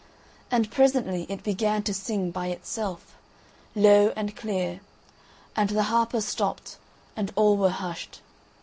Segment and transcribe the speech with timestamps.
[0.49, 3.15] And presently it began to sing by itself,
[3.75, 4.79] low and clear,
[5.55, 6.77] and the harper stopped
[7.15, 8.21] and all were hushed.